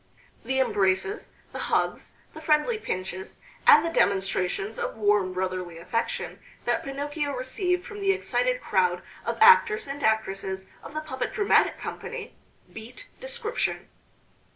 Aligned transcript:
The 0.43 0.59
embraces, 0.59 1.31
the 1.51 1.59
hugs, 1.59 2.11
the 2.33 2.41
friendly 2.41 2.79
pinches, 2.79 3.37
and 3.67 3.85
the 3.85 3.91
demonstrations 3.93 4.79
of 4.79 4.97
warm 4.97 5.31
brotherly 5.31 5.77
affection 5.77 6.39
that 6.65 6.83
Pinocchio 6.83 7.33
received 7.35 7.85
from 7.85 8.01
the 8.01 8.11
excited 8.11 8.61
crowd 8.61 9.03
of 9.27 9.37
actors 9.41 9.85
and 9.85 10.01
actresses 10.03 10.65
of 10.81 10.95
the 10.95 11.01
puppet 11.01 11.31
dramatic 11.31 11.77
company 11.77 12.33
beat 12.73 13.05
description. 13.19 13.89